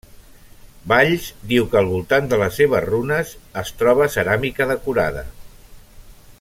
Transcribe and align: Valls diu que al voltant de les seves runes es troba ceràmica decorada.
Valls 0.93 1.27
diu 1.51 1.67
que 1.73 1.77
al 1.81 1.91
voltant 1.91 2.31
de 2.31 2.39
les 2.43 2.57
seves 2.61 2.87
runes 2.87 3.35
es 3.63 3.73
troba 3.83 4.11
ceràmica 4.17 4.71
decorada. 4.75 5.27